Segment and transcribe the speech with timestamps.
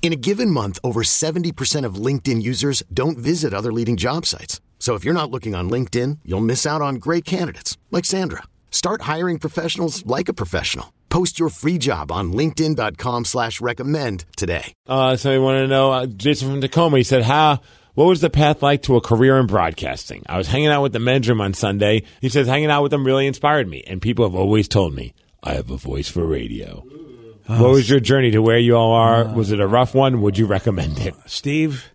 [0.00, 4.62] In a given month, over 70% of LinkedIn users don't visit other leading job sites.
[4.78, 8.44] So if you're not looking on LinkedIn, you'll miss out on great candidates like Sandra.
[8.70, 10.94] Start hiring professionals like a professional.
[11.10, 14.72] Post your free job on LinkedIn.com slash recommend today.
[14.86, 17.60] Uh, so we want to know, uh, Jason from Tacoma, he said, how,
[17.94, 20.22] what was the path like to a career in broadcasting?
[20.28, 22.04] I was hanging out with the men's room on Sunday.
[22.20, 23.82] He says, hanging out with them really inspired me.
[23.86, 26.84] And people have always told me, I have a voice for radio.
[27.48, 29.32] What was your journey to where you all are?
[29.32, 30.20] was it a rough one?
[30.22, 31.14] Would you recommend it?
[31.26, 31.90] Steve,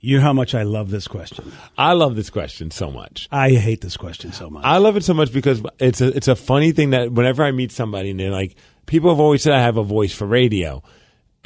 [0.00, 1.52] you know how much I love this question.
[1.78, 3.28] I love this question so much.
[3.32, 4.64] I hate this question so much.
[4.64, 7.52] I love it so much because it's a it's a funny thing that whenever I
[7.52, 10.82] meet somebody and they're like, people have always said I have a voice for radio.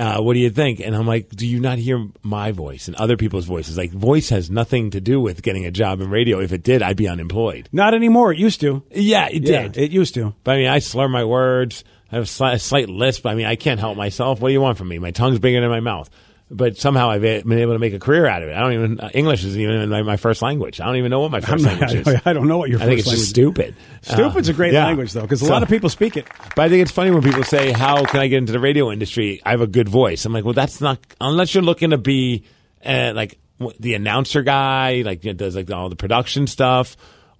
[0.01, 0.79] Uh, what do you think?
[0.79, 3.77] And I'm like, do you not hear my voice and other people's voices?
[3.77, 6.39] Like, voice has nothing to do with getting a job in radio.
[6.39, 7.69] If it did, I'd be unemployed.
[7.73, 8.33] Not anymore.
[8.33, 8.85] It used to.
[8.93, 9.77] Yeah, it Yeah, did.
[9.77, 10.37] it used to.
[10.45, 11.83] But I mean, I slur my words.
[12.11, 13.27] I have a slight, a slight lisp.
[13.27, 14.41] I mean, I can't help myself.
[14.41, 14.99] What do you want from me?
[14.99, 16.09] My tongue's bigger than my mouth.
[16.51, 18.55] But somehow I've been able to make a career out of it.
[18.57, 20.81] I don't even uh, English isn't even my, my first language.
[20.81, 22.21] I don't even know what my 1st not- language is.
[22.25, 23.75] I don't know what your I think first it's just language stupid.
[24.01, 24.87] Stupid's Uh, a great yeah.
[24.87, 26.27] language, though, because a So- lot of people speak it.
[26.57, 28.91] But I think it's funny when people say, "How can I get into the radio
[28.91, 29.43] industry?
[29.45, 32.45] I have a good voice." I'm like, "Well, that's not unless you're looking to be
[32.83, 33.39] uh, like
[33.79, 36.97] the announcer guy, like you know, does like all the production stuff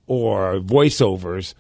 [0.07, 1.55] or voiceovers."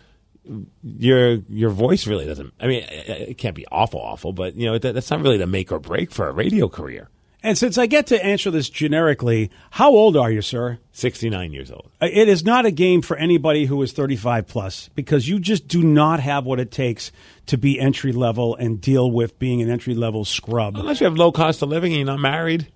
[0.83, 2.53] Your your voice really doesn't.
[2.61, 5.37] I mean, it it can't be awful, awful, but you know that, that's not really
[5.39, 7.09] the make or break for a radio career.
[7.41, 10.79] And since I get to answer this generically, how old are you, sir?
[10.91, 11.89] Sixty nine years old.
[12.03, 15.69] Uh, It is not a game for anybody who is 35 plus because you just
[15.69, 17.13] do not have what it takes
[17.47, 20.77] to be entry level and deal with being an entry level scrub.
[20.77, 22.73] Unless you have low cost of living and you're not married.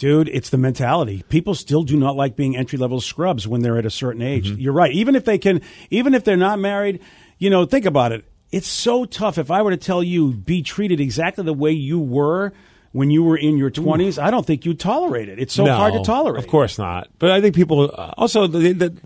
[0.00, 1.22] Dude, it's the mentality.
[1.28, 4.48] People still do not like being entry level scrubs when they're at a certain age.
[4.50, 4.58] Mm-hmm.
[4.58, 4.90] You're right.
[4.92, 7.00] Even if they can, even if they're not married,
[7.36, 8.24] you know, think about it.
[8.50, 9.36] It's so tough.
[9.36, 12.54] If I were to tell you be treated exactly the way you were
[12.92, 15.38] when you were in your 20s, I don't think you'd tolerate it.
[15.38, 16.42] It's so No, hard to tolerate.
[16.42, 17.08] Of course not.
[17.18, 18.96] But I think people uh, also the the,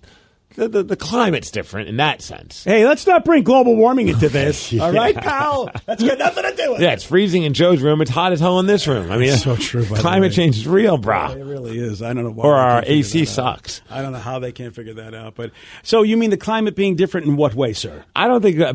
[0.54, 2.64] the the the climate's different in that sense.
[2.64, 4.72] Hey, let's not bring global warming into this.
[4.80, 5.70] All right, pal?
[5.86, 6.84] That's got nothing to do with it.
[6.84, 8.00] Yeah, it's freezing in Joe's room.
[8.00, 9.10] It's hot as hell in this room.
[9.10, 11.36] I mean, so true, by the Climate change is real, brah.
[11.36, 12.02] It really is.
[12.02, 12.44] I don't know why.
[12.44, 13.28] Or our AC out.
[13.28, 13.82] sucks.
[13.90, 15.34] I don't know how they can't figure that out.
[15.34, 18.04] But so you mean the climate being different in what way, sir?
[18.14, 18.60] I don't think.
[18.60, 18.74] uh,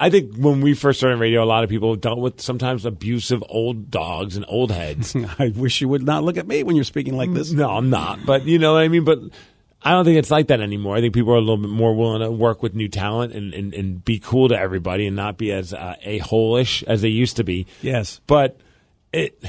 [0.00, 3.42] I think when we first started radio, a lot of people dealt with sometimes abusive
[3.48, 5.16] old dogs and old heads.
[5.38, 7.50] I wish you would not look at me when you're speaking like this.
[7.50, 8.24] no, I'm not.
[8.24, 9.04] But you know what I mean.
[9.04, 9.18] But
[9.82, 10.96] I don't think it's like that anymore.
[10.96, 13.54] I think people are a little bit more willing to work with new talent and,
[13.54, 17.08] and, and be cool to everybody and not be as uh, a hole-ish as they
[17.08, 17.66] used to be.
[17.80, 18.20] Yes.
[18.26, 18.58] But
[19.12, 19.40] it,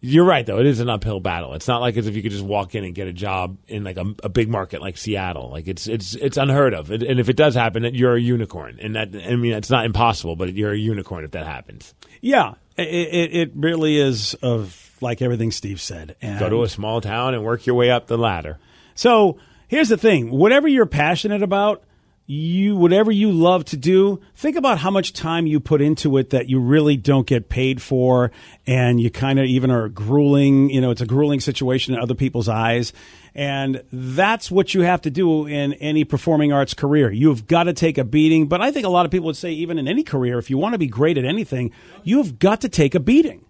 [0.00, 0.60] you're right though.
[0.60, 1.54] It is an uphill battle.
[1.54, 3.82] It's not like as if you could just walk in and get a job in
[3.82, 5.50] like a, a big market like Seattle.
[5.50, 6.92] Like it's it's it's unheard of.
[6.92, 8.78] It, and if it does happen, that you're a unicorn.
[8.80, 11.94] And that I mean, it's not impossible, but you're a unicorn if that happens.
[12.20, 16.14] Yeah, it, it, it really is of like everything Steve said.
[16.22, 18.58] And Go to a small town and work your way up the ladder.
[18.98, 19.38] So
[19.68, 21.84] here's the thing: whatever you're passionate about,
[22.26, 26.30] you whatever you love to do, think about how much time you put into it
[26.30, 28.32] that you really don't get paid for,
[28.66, 30.68] and you kind of even are grueling.
[30.70, 32.92] You know, it's a grueling situation in other people's eyes.
[33.36, 37.12] And that's what you have to do in any performing arts career.
[37.12, 38.48] You've got to take a beating.
[38.48, 40.58] But I think a lot of people would say, even in any career, if you
[40.58, 41.70] want to be great at anything,
[42.02, 43.44] you've got to take a beating.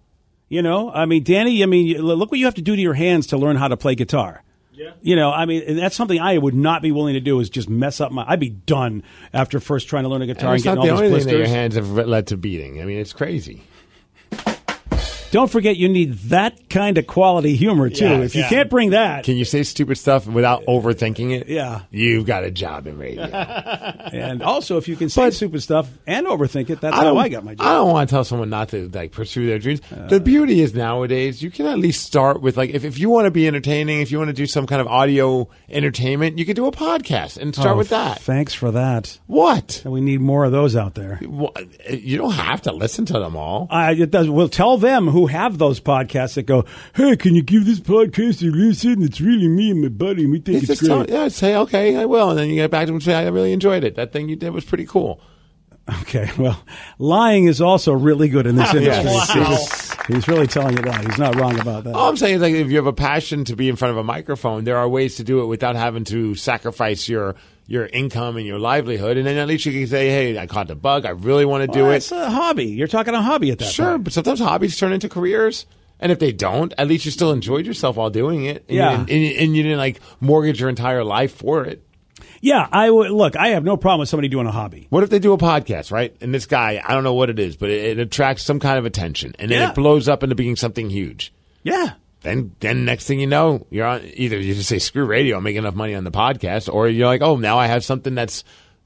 [0.51, 2.93] You know, I mean, Danny, I mean, look what you have to do to your
[2.93, 4.43] hands to learn how to play guitar.
[4.79, 4.93] Yeah.
[5.03, 7.51] You know, I mean, and that's something I would not be willing to do is
[7.51, 8.25] just mess up my.
[8.29, 9.03] I'd be done
[9.33, 11.25] after first trying to learn a guitar and, it's not getting all the these only
[11.25, 12.81] thing that your hands have led to beating.
[12.81, 13.65] I mean, it's crazy.
[15.31, 18.05] Don't forget you need that kind of quality humor too.
[18.05, 18.49] Yeah, if you yeah.
[18.49, 21.49] can't bring that, Can you say stupid stuff without overthinking it?
[21.49, 21.83] Yeah.
[21.91, 23.25] You've got a job in radio.
[23.25, 27.17] and also if you can say But- stupid stuff and overthink it, that's I how
[27.17, 27.67] I got my job.
[27.67, 29.81] I don't want to tell someone not to like pursue their dreams.
[30.09, 33.27] the beauty is nowadays you can at least start with like if, if you want
[33.27, 36.55] to be entertaining, if you want to do some kind of audio entertainment, you can
[36.55, 38.21] do a podcast and start Oh, with that.
[38.21, 39.19] Thanks for that.
[39.27, 39.83] What?
[39.85, 41.19] And we need more of those out there.
[41.23, 41.53] Wha-
[41.91, 43.67] You don't have to listen to them all.
[43.71, 44.29] Uh, it does.
[44.29, 48.43] Well, tell them who have those podcasts that go, "Hey, can you give this podcast
[48.47, 49.03] a listen?
[49.03, 50.23] It's really me and my buddy.
[50.25, 52.49] and We think It's it's, just great." tell, yeah, say okay, I will, and then
[52.49, 53.97] you get back to them and say I really enjoyed it.
[53.97, 55.21] That thing you did was pretty cool.
[56.03, 56.31] Okay.
[56.39, 56.63] Well,
[56.99, 59.41] lying is also really good in this industry.
[59.41, 59.97] Yes.
[60.07, 61.03] He's, he's really telling you that.
[61.07, 61.95] He's not wrong about that.
[61.95, 63.97] All I'm saying is, like, if you have a passion to be in front of
[63.97, 67.37] a microphone, there are ways to do it without having to sacrifice your
[67.69, 69.17] your income and your livelihood.
[69.17, 71.07] And then at least you can say, "Hey, I caught the bug.
[71.07, 72.65] I really want to do Well, it." It's a hobby.
[72.65, 74.05] You're talking a hobby at that Sure, point.
[74.05, 75.67] but sometimes hobbies turn into careers.
[76.01, 78.65] And if they don't, at least you still enjoyed yourself while doing it.
[78.69, 78.91] And Yeah.
[78.93, 81.83] You and, you- and you didn't like mortgage your entire life for it.
[82.41, 83.35] Yeah, I would look.
[83.37, 84.87] I have no problem with somebody doing a hobby.
[84.91, 86.15] What if they do a podcast, right?
[86.21, 88.79] And this guy, I don't know what it is, but it, it attracts some kind
[88.79, 89.71] of attention, and then Yeah.
[89.71, 91.33] it blows up into being something huge.
[91.65, 91.91] Yeah.
[92.29, 95.43] Then, then next thing you know, you're on either you just say screw radio, I'm
[95.45, 98.45] making enough money on the podcast, or you're like, oh, now I have something that's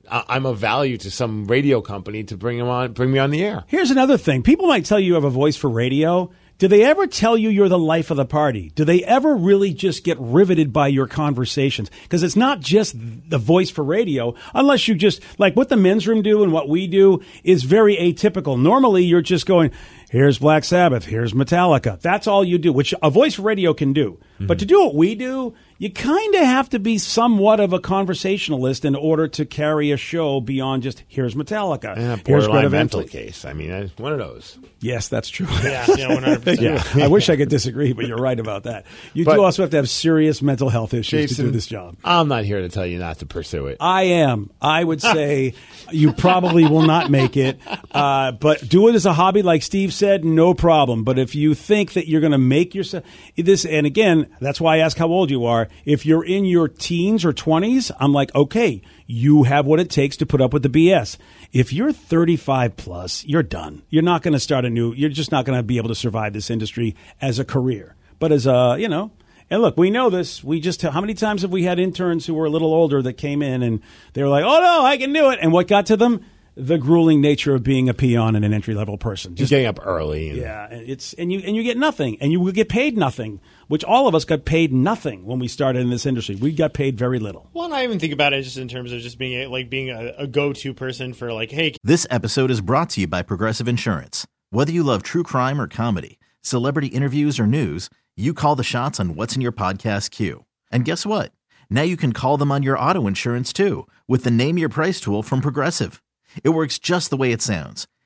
[0.09, 3.31] I- I'm of value to some radio company to bring them on, bring me on
[3.31, 3.65] the air.
[3.67, 4.45] Here's another thing.
[4.45, 6.31] People might tell you you have a voice for radio.
[6.59, 8.71] Do they ever tell you you're the life of the party?
[8.77, 11.91] Do they ever really just get riveted by your conversations?
[12.05, 16.07] Because it's not just the voice for radio, unless you just, like what the men's
[16.07, 18.61] room do and what we do is very atypical.
[18.61, 19.73] Normally you're just going,
[20.13, 21.99] here's Black Sabbath, here's Metallica.
[21.99, 24.19] That's all you do, which a voice radio can do.
[24.47, 27.81] But to do what we do, you kind of have to be somewhat of a
[27.81, 31.97] conversationalist in order to carry a show beyond just here's Metallica.
[31.97, 33.45] Yeah, here's borderline Greta mental case.
[33.45, 34.59] I mean, I- one of those.
[34.81, 35.47] Yes, that's true.
[35.63, 36.61] Yeah, yeah, 100%.
[36.61, 38.85] yeah, I wish I could disagree, but you're right about that.
[39.15, 41.97] You But- do also have to have serious mental health issues to do this job.
[42.05, 43.77] I'm not here to tell you not to pursue it.
[43.81, 44.51] I am.
[44.61, 45.55] I would say
[45.91, 47.59] you probably will not make it,
[47.93, 51.05] uh, but do it as a hobby, like Steve said, no problem.
[51.05, 53.05] But if you think that you're going to make yourself
[53.37, 55.69] this, and again, that's why I ask how old you are.
[55.85, 60.17] If you're in your teens or 20s, I'm like, okay, you have what it takes
[60.19, 61.17] to put up with the BS.
[61.53, 63.83] If you're 35 plus, you're done.
[63.91, 64.93] You're not going to start a new.
[64.93, 67.95] You're just not going to be able to survive this industry as a career.
[68.19, 69.11] But as a, you know,
[69.53, 70.43] and look, we know this.
[70.43, 73.15] We just how many times have we had interns who were a little older that
[73.15, 73.83] came in and
[74.15, 76.25] they were like, "Oh no, I can do it." And what got to them?
[76.57, 79.35] The grueling nature of being a peon and an entry level person.
[79.37, 80.31] Just getting up early.
[80.31, 83.41] And, yeah, it's and you and you get nothing, and you will get paid nothing.
[83.73, 86.35] Which all of us got paid nothing when we started in this industry.
[86.35, 87.49] We got paid very little.
[87.55, 89.71] Well, and I even think about it just in terms of just being a, like
[89.71, 93.23] being a, a go-to person for like, hey, This episode is brought to you by
[93.23, 94.27] Progressive Insurance.
[94.51, 99.01] Whether you love true crime or comedy, celebrity interviews or news, you call the shots
[99.01, 100.45] on what's in your podcast queue.
[100.71, 101.33] And guess what?
[101.71, 105.01] Now you can call them on your auto insurance too with the Name Your Price
[105.01, 106.03] tool from Progressive.
[106.45, 107.89] It works just the way it sounds.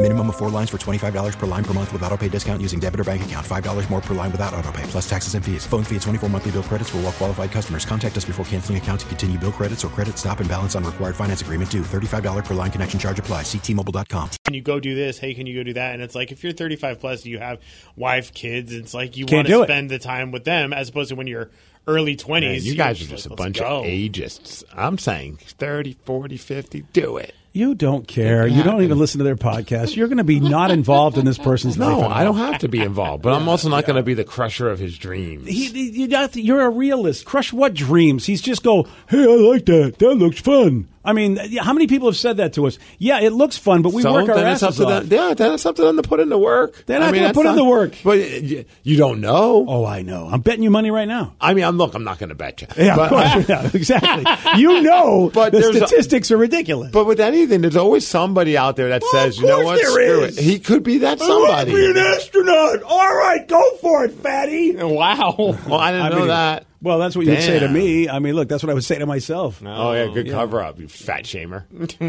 [0.00, 2.80] Minimum of four lines for $25 per line per month with auto pay discount using
[2.80, 3.46] debit or bank account.
[3.46, 5.66] $5 more per line without auto pay, plus taxes and fees.
[5.66, 7.84] Phone fee at 24 monthly bill credits for all well qualified customers.
[7.84, 10.84] Contact us before canceling account to continue bill credits or credit stop and balance on
[10.84, 11.82] required finance agreement due.
[11.82, 13.42] $35 per line connection charge apply.
[13.42, 14.30] Ctmobile.com.
[14.46, 15.18] can you go do this?
[15.18, 15.92] Hey, can you go do that?
[15.92, 17.58] And it's like if you're 35 plus, you have
[17.94, 18.72] wife, kids.
[18.72, 19.66] It's like you Can't want to do it.
[19.66, 21.50] spend the time with them as opposed to when you're
[21.86, 22.40] early 20s.
[22.40, 23.80] Man, you you're guys are like, just a bunch go.
[23.80, 24.64] of ageists.
[24.74, 27.34] I'm saying 30, 40, 50, do it.
[27.52, 28.46] You don't care.
[28.46, 29.96] You don't even listen to their podcast.
[29.96, 31.98] You're going to be not involved in this person's life.
[31.98, 32.06] No.
[32.06, 34.68] I don't have to be involved, but I'm also not going to be the crusher
[34.70, 35.48] of his dreams.
[35.48, 37.24] He, he- you got, you're a realist.
[37.24, 38.24] Crush what dreams?
[38.24, 39.98] He's just go, hey, I like that.
[39.98, 40.88] That looks fun.
[41.02, 42.78] I mean, how many people have said that to us?
[42.98, 45.02] Yeah, it looks fun, but we So work our then it's up asses to off.
[45.04, 45.08] them.
[45.28, 46.84] Yeah, then it's up to them to put in the work.
[46.84, 47.94] They're not I mean, gonna that's put in the work.
[48.04, 49.64] But you, you don't know.
[49.66, 50.28] Oh, I know.
[50.30, 51.34] I'm betting you money right now.
[51.40, 51.94] I mean, I'm look.
[51.94, 52.68] I'm not going to bet you.
[52.76, 53.08] Yeah, but, of
[53.46, 53.48] course.
[53.48, 54.60] Yeah, exactly.
[54.60, 56.90] You know, But the there's a- statistics are ridiculous.
[56.92, 60.24] But with anything, there's always somebody out there that says, you know what, there screw
[60.24, 60.36] is.
[60.36, 60.42] it.
[60.44, 61.72] He could be that somebody.
[61.72, 62.82] I be an astronaut.
[62.82, 64.76] All right, go for it, fatty.
[64.76, 65.34] Wow.
[65.38, 66.66] Well, I didn't I know mean, that.
[66.82, 67.74] Well, that's what you would say to Damn.
[67.74, 68.08] me.
[68.08, 69.62] I mean, look, that's what I would say to myself.
[69.64, 71.64] Oh yeah, good cover up, you fat shamer.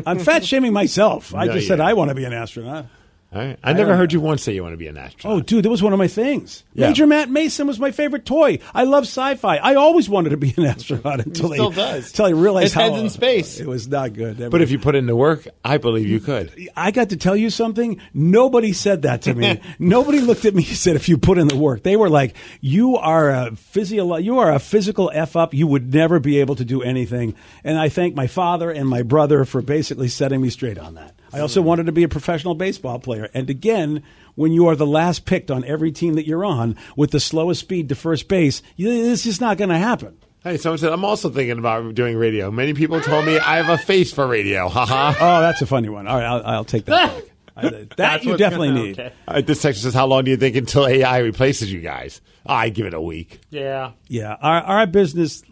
[0.05, 1.35] I'm fat shaming myself.
[1.35, 1.79] I No, just said.
[1.81, 2.85] I want to be an astronaut.
[3.33, 3.57] All right.
[3.63, 5.37] I never heard you once say you want to be an astronaut.
[5.37, 6.65] Oh, dude, that was one of my things.
[6.73, 6.87] Yeah.
[6.87, 8.59] Major Matt Mason was my favorite toy.
[8.73, 9.55] I love sci-fi.
[9.55, 12.09] I always wanted to be an astronaut until still I, does.
[12.09, 13.61] Until I realized His how head's in space.
[13.61, 14.51] It was not good.
[14.51, 16.69] But if you put in the work, I believe you could.
[16.75, 18.01] I got to tell you something.
[18.13, 19.61] Nobody said that to me.
[19.79, 22.35] Nobody looked at me and said, "If you put in the work," they were like,
[22.59, 25.53] "You are a physio, you are a physical f up.
[25.53, 29.03] You would never be able to do anything." And I thank my father and my
[29.03, 31.15] brother for basically setting me straight on that.
[31.33, 31.67] I also hmm.
[31.67, 33.29] wanted to be a professional baseball player.
[33.33, 34.03] And again,
[34.35, 37.61] when you are the last picked on every team that you're on with the slowest
[37.61, 40.17] speed to first base, you- it's just not going to happen.
[40.43, 42.49] Hey, someone said I'm also thinking about doing radio.
[42.49, 44.67] Many people told me I have a face for radio.
[44.69, 45.13] Haha.
[45.19, 46.07] Oh, that's a funny one.
[46.07, 47.23] All right, I'll, I'll take that back.
[47.55, 48.99] I- that That's you definitely gonna- need.
[49.27, 49.41] okay.
[49.41, 52.69] This text says, "How long do you think until AI replaces you guys?" Ah, I
[52.69, 53.41] give it a week.
[53.49, 53.91] Yeah.
[54.07, 55.43] Yeah, our our business.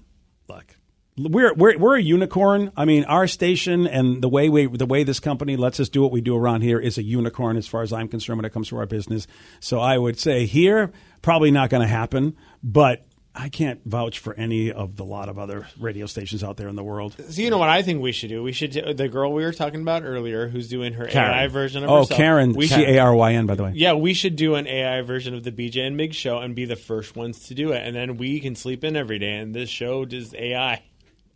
[1.22, 2.72] We're we're we're a unicorn.
[2.78, 6.02] I mean, our station and the way we the way this company lets us do
[6.02, 8.54] what we do around here is a unicorn as far as I'm concerned when it
[8.54, 9.28] comes to our business.
[9.60, 13.06] So I would say here probably not going to happen, but.
[13.36, 16.76] I can't vouch for any of the lot of other radio stations out there in
[16.76, 17.16] the world.
[17.30, 18.42] So you know what I think we should do?
[18.42, 21.30] We should do, the girl we were talking about earlier, who's doing her Caryn.
[21.44, 22.20] AI version of Oh, herself.
[22.20, 23.74] Caryn, We C should, A R Y N, by the way.
[23.76, 26.66] yeah, we should do an AI version of the BJ and Migs show and be
[26.66, 29.54] the first ones to do it, and then we can sleep in every day, and
[29.54, 30.82] this show does AI.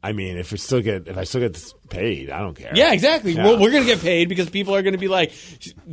[0.05, 2.71] I mean, if we still get if I still get paid, I don't care.
[2.75, 3.31] Yeah, exactly.
[3.31, 3.45] Yeah.
[3.45, 5.31] Well, we're gonna get paid because people are gonna be like,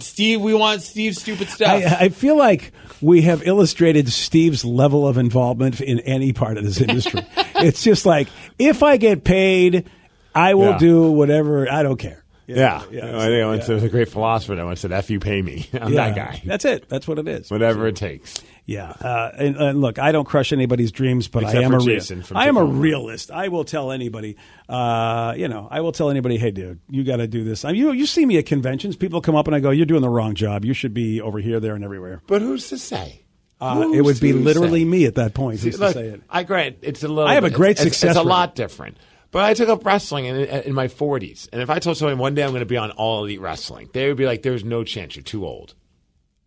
[0.01, 1.71] Steve, we want Steve's stupid stuff.
[1.71, 6.65] I, I feel like we have illustrated Steve's level of involvement in any part of
[6.65, 7.23] this industry.
[7.57, 9.89] it's just like if I get paid,
[10.35, 10.79] I will Yeah.
[10.79, 11.71] do whatever.
[11.71, 12.25] I don't care.
[12.49, 15.21] Yeah, Yeah, I think I went to a great philosopher that once said, "F you,
[15.21, 16.09] pay me." I'm Yeah.
[16.11, 16.43] that guy.
[16.45, 16.89] That's it.
[16.89, 17.49] That's what it is.
[17.49, 18.35] Whatever it takes.
[18.71, 21.79] Yeah, uh, and, and look, I don't crush anybody's dreams, but Except I am a
[21.79, 23.33] real- Jason from I am a realist.
[23.33, 24.37] I will tell anybody,
[24.69, 27.65] uh, you know, I will tell anybody, hey, dude, you got to do this.
[27.65, 29.87] I mean, you you see me at conventions, people come up and I go, you're
[29.87, 30.65] doing the wrong job.
[30.65, 32.23] You should be over here, there, and everywhere.
[32.29, 33.25] But who's to say?
[33.61, 34.89] Uh, it would be literally say?
[34.89, 35.59] me at that point.
[35.59, 36.23] See, who's to say it?
[36.31, 37.29] I grant it's a little.
[37.29, 38.99] I have a great it's- it's- success It's a lot different.
[39.33, 42.35] But I took up wrestling in, in my 40s, and if I told someone one
[42.37, 44.85] day I'm going to be on All Elite Wrestling, they would be like, "There's no
[44.85, 45.17] chance.
[45.17, 45.75] You're too old."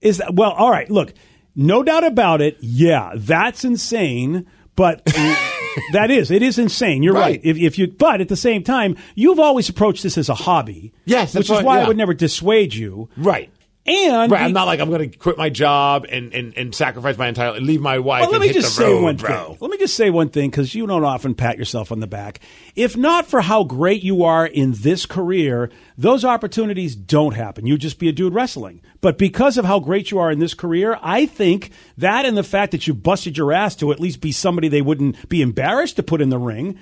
[0.01, 0.51] Is that well?
[0.51, 0.89] All right.
[0.89, 1.13] Look,
[1.55, 2.57] no doubt about it.
[2.61, 4.47] Yeah, that's insane.
[4.75, 5.05] But
[5.93, 7.03] that is it is insane.
[7.03, 7.23] You're right.
[7.23, 7.41] Right.
[7.43, 10.93] If, if you, but at the same time, you've always approached this as a hobby.
[11.05, 13.09] Yes, which is why I would never dissuade you.
[13.17, 13.49] Right.
[13.85, 14.39] And Right.
[14.39, 17.27] the- I'm not like I'm going to quit my job and, and, and sacrifice my
[17.27, 18.21] entire leave my wife.
[18.21, 19.45] Well, let and me just the say road, one bro.
[19.47, 19.57] thing.
[19.59, 22.39] Let me just say one thing because you don't often pat yourself on the back.
[22.77, 27.67] If not for how great you are in this career, those opportunities don't happen.
[27.67, 28.81] You'd just be a dude wrestling.
[29.01, 32.43] But because of how great you are in this career, I think that and the
[32.43, 35.97] fact that you busted your ass to at least be somebody they wouldn't be embarrassed
[35.97, 36.79] to put in the ring,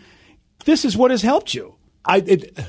[0.65, 1.74] this is what has helped you.
[2.05, 2.60] I it,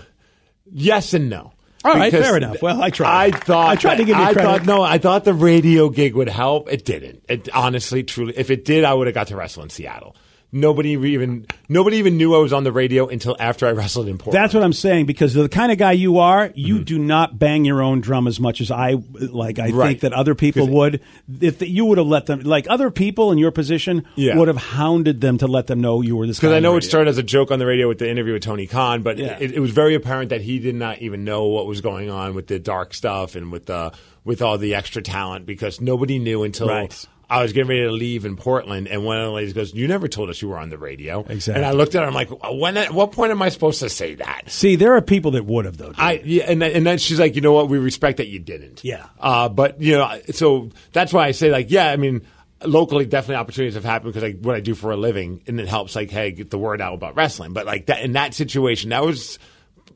[0.72, 1.52] yes and no.
[1.84, 2.62] All right, fair enough.
[2.62, 3.34] Well, I tried.
[3.34, 4.48] I thought I tried to give you I credit.
[4.48, 6.72] thought no, I thought the radio gig would help.
[6.72, 7.24] It didn't.
[7.28, 10.14] It honestly, truly, if it did, I would have got to wrestle in Seattle.
[10.54, 14.18] Nobody even nobody even knew I was on the radio until after I wrestled in
[14.18, 14.34] Portland.
[14.44, 16.84] That's what I'm saying because the kind of guy you are, you Mm-hmm.
[16.84, 19.58] do not bang your own drum as much as I like.
[19.58, 19.88] I Right.
[19.88, 21.00] think that other people would.
[21.40, 24.36] If the, you would have let them, like other people in your position, Yeah.
[24.36, 26.36] would have hounded them to let them know you were this.
[26.36, 28.34] Because guy I know it started as a joke on the radio with the interview
[28.34, 29.38] with Tony Khan, but Yeah.
[29.40, 32.34] it, it was very apparent that he did not even know what was going on
[32.34, 33.92] with the dark stuff and with the
[34.24, 37.06] with all the extra talent because nobody knew until Right.
[37.32, 39.88] I was getting ready to leave in Portland, and one of the ladies goes, "You
[39.88, 41.54] never told us you were on the radio." Exactly.
[41.54, 42.76] And I looked at her, I'm like, "When?
[42.76, 45.64] At what point am I supposed to say that?" See, there are people that would
[45.64, 45.92] have though.
[45.96, 47.68] I yeah, and then- and then she's like, you know what?
[47.68, 48.84] We respect that you didn't.
[48.84, 49.06] Yeah.
[49.18, 51.86] Uh, but you know, so that's why I say like, yeah.
[51.90, 52.22] I mean,
[52.64, 55.68] locally, definitely opportunities have happened because like what I do for a living, and it
[55.68, 57.52] helps like, hey, get the word out about wrestling.
[57.54, 59.38] But like that in that situation, that was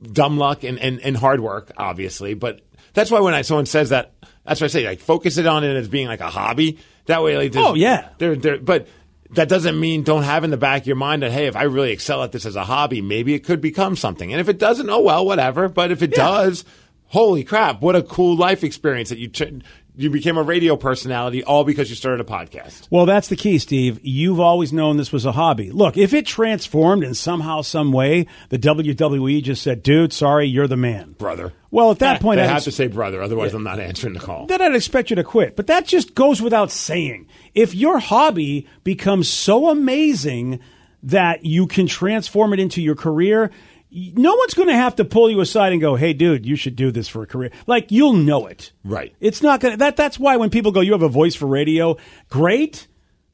[0.02, 2.34] dumb luck and, and, and hard work, obviously.
[2.34, 2.60] But
[2.94, 4.12] that's why when I, someone says that,
[4.44, 6.78] that's why I say like focus it on it as being like a hobby.
[7.06, 8.08] That way, like, Oh, yeah.
[8.18, 8.88] there, there, but
[9.30, 11.64] that doesn't mean don't have in the back of your mind that hey, if I
[11.64, 14.32] really excel at this as a hobby, maybe it could become something.
[14.32, 15.68] And if it doesn't, oh well, whatever.
[15.68, 16.64] But if it does,
[17.06, 19.62] holy crap, what a cool life experience that you ch-
[19.98, 22.86] you became a radio personality all because you started a podcast.
[22.90, 23.98] Well, that's the key, Steve.
[24.02, 25.70] You've always known this was a hobby.
[25.70, 30.68] Look, if it transformed in somehow, some way, the WWE just said, dude, sorry, you're
[30.68, 31.12] the man.
[31.18, 31.54] Brother.
[31.76, 34.46] Well, at that point, I'd have to say brother, otherwise I'm not answering the call.
[34.46, 35.56] then I'd expect you to quit.
[35.56, 37.28] But that just goes without saying.
[37.54, 40.60] If your hobby becomes so amazing
[41.02, 43.50] that you can transform it into your career,
[43.90, 46.76] no one's going to have to pull you aside and go, "Hey, dude, you should
[46.76, 48.72] do this for a career." Like you'll know it.
[48.82, 49.14] Right.
[49.20, 49.78] It's not going to.
[49.78, 51.98] That that's why when people go, "You have a voice for radio,"
[52.30, 52.86] great.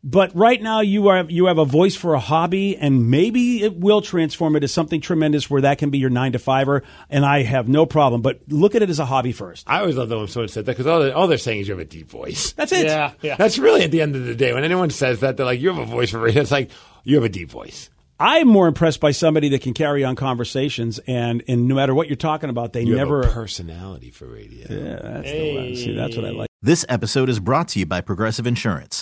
[0.04, 3.76] But right now you are you have a voice for a hobby, and maybe it
[3.76, 6.82] will transform it to something tremendous where that can be your nine to fiver.
[7.08, 8.20] And I have no problem.
[8.20, 9.64] But look at it as a hobby first.
[9.70, 11.68] I always love that when someone said that because all, they- all they're saying is
[11.68, 12.50] you have a deep voice.
[12.52, 12.86] That's it.
[12.86, 13.36] Yeah, yeah.
[13.36, 14.52] That's really at the end of the day.
[14.52, 16.42] When anyone says that, they're like, you have a voice for radio.
[16.42, 16.70] It's like,
[17.04, 17.88] you have a deep voice.
[18.18, 22.06] I'm more impressed by somebody that can carry on conversations, and and no matter what
[22.08, 23.22] you're talking about, they You never.
[23.22, 24.66] have a personality for radio.
[24.68, 25.76] yeah, that's the one.
[25.76, 26.48] See, that's what I like.
[26.60, 29.01] This episode is brought to you by Progressive Insurance.